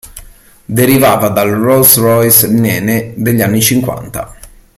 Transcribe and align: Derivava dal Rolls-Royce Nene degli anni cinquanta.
Derivava 0.65 1.27
dal 1.27 1.49
Rolls-Royce 1.51 2.47
Nene 2.47 3.13
degli 3.17 3.43
anni 3.43 3.61
cinquanta. 3.61 4.35